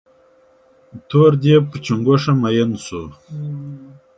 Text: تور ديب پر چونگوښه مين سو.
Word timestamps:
تور 1.09 1.31
ديب 1.41 1.63
پر 1.69 1.77
چونگوښه 1.85 2.31
مين 2.41 2.71
سو. 2.85 3.01